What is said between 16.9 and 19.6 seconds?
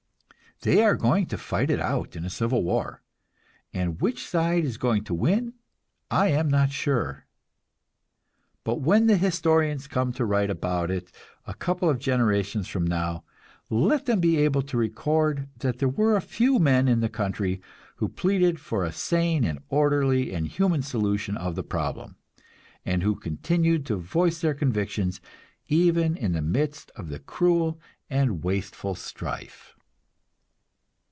the country who pleaded for a sane and